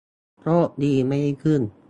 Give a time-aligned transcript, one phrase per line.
[0.41, 1.61] โชคดีไม่ได้ขึ้น